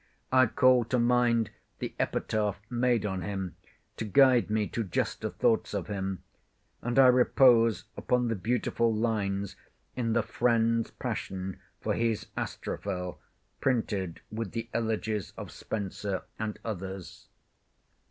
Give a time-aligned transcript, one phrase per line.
[0.31, 3.55] I call to mind the epitaph made on him,
[3.97, 6.23] to guide me to juster thoughts of him;
[6.81, 9.55] and I repose upon the beautiful lines
[9.95, 13.19] in the "Friend's Passion for his Astrophel,"
[13.59, 17.27] printed with the Elegies of Spenser and others.